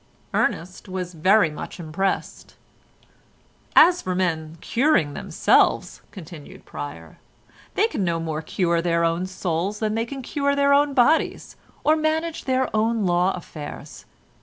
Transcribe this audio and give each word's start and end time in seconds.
Ernest 0.33 0.89
was 0.89 1.13
very 1.13 1.51
much 1.51 1.79
impressed. 1.79 2.55
"As 3.75 4.01
for 4.01 4.15
men 4.15 4.57
curing 4.59 5.13
themselves," 5.13 6.01
continued 6.09 6.65
Pryer, 6.65 7.19
"they 7.75 7.85
can 7.85 8.03
no 8.03 8.19
more 8.19 8.41
cure 8.41 8.81
their 8.81 9.03
own 9.05 9.27
souls 9.27 9.77
than 9.77 9.93
they 9.93 10.07
can 10.07 10.23
cure 10.23 10.55
their 10.55 10.73
own 10.73 10.95
bodies, 10.95 11.55
or 11.83 11.95
manage 11.95 12.45
their 12.45 12.67
own 12.75 13.05
law 13.05 13.31
affairs. 13.33 14.07